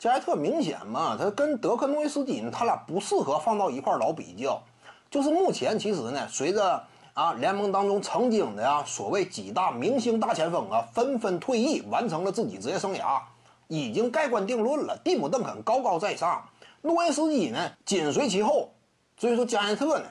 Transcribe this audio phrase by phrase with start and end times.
[0.00, 4.58] 加内特明显嘛，他跟德克诺维斯基呢，他俩不适合放到一块儿老比较。
[5.10, 13.20] 就是目前其实呢，随着啊联盟当中曾经的呀所谓几大明星大前锋啊纷纷退役，完成了自己职业生涯，
[13.68, 14.96] 已经盖棺定论了。
[15.04, 16.48] 蒂姆·邓肯高高在上，
[16.80, 18.70] 诺维斯基呢紧随其后。
[19.18, 20.06] 所以说加内特呢，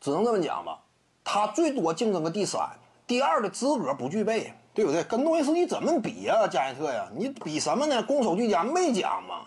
[0.00, 0.78] 只能这么讲吧，
[1.24, 2.60] 他最多竞争个第三、
[3.08, 4.54] 第二的资格不具备。
[4.74, 5.04] 对不对？
[5.04, 6.48] 跟诺维斯基怎么比呀？
[6.48, 8.02] 加内特呀，你比什么呢？
[8.02, 9.46] 攻守俱佳没讲嘛。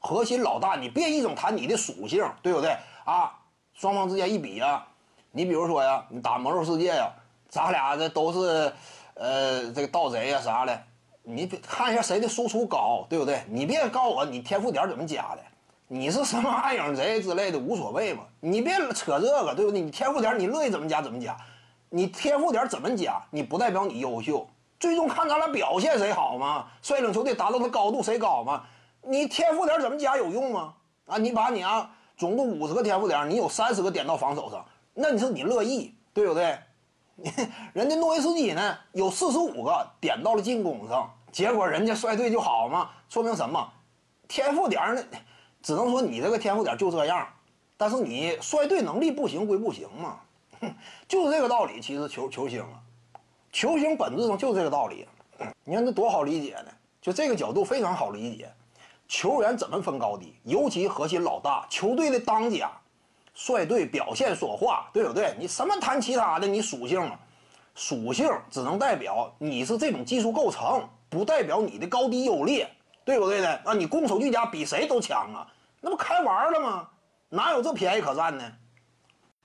[0.00, 3.32] 核心老大，你别一整谈你的属性，对不对啊？
[3.72, 4.84] 双方之间一比呀，
[5.30, 7.10] 你比如说呀，你打魔兽世界呀，
[7.48, 8.72] 咱俩这都是
[9.14, 10.78] 呃这个盗贼呀啥的，
[11.22, 13.42] 你看一下谁的输出高，对不对？
[13.48, 15.38] 你别告诉我你天赋点怎么加的，
[15.88, 18.24] 你是什么暗影贼之类的无所谓嘛。
[18.40, 19.80] 你别扯这个，对不对？
[19.80, 21.34] 你天赋点你乐意怎么加怎么加，
[21.88, 24.46] 你天赋点怎么加，你不代表你优秀。
[24.78, 26.66] 最终看咱俩表现谁好吗？
[26.82, 28.64] 率领球队达到的高度谁高吗？
[29.02, 30.74] 你天赋点怎么加有用吗？
[31.06, 36.58] 啊，你把你啊总共五十个天赋点，你有三十个点到防守上，那你说你乐意对不对？
[37.72, 42.90] 人家诺维斯基呢有四十五个点到了进攻上，结果人家率队就好吗？
[43.08, 43.72] 说明什么？
[44.26, 45.02] 天赋点呢，
[45.62, 47.28] 只能说你这个天赋点就这样，
[47.76, 50.18] 但是你率队能力不行归不行嘛，
[50.60, 50.74] 哼
[51.06, 51.80] 就是这个道理。
[51.80, 52.80] 其实球球星啊。
[53.54, 55.06] 球星本质上就这个道理，
[55.62, 56.72] 你看这多好理解呢？
[57.00, 58.52] 就这个角度非常好理解。
[59.06, 60.34] 球员怎么分高低？
[60.42, 62.68] 尤其核心老大，球队的当家，
[63.32, 65.36] 率队表现说话，对不对？
[65.38, 66.48] 你什么谈其他的？
[66.48, 67.08] 你属性，
[67.76, 72.68] 属性只能代表你是这种技术构成，不代表你的高低优劣，
[73.04, 73.54] 对不对呢？
[73.64, 75.46] 啊，你攻守俱佳，比谁都强啊？
[75.80, 76.88] 那不开玩了吗？
[77.28, 78.44] 哪有这便宜可占呢？